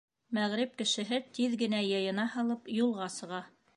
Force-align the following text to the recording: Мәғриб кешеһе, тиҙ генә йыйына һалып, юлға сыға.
Мәғриб 0.37 0.71
кешеһе, 0.79 1.19
тиҙ 1.39 1.53
генә 1.65 1.81
йыйына 1.91 2.25
һалып, 2.37 2.73
юлға 2.79 3.11
сыға. 3.19 3.43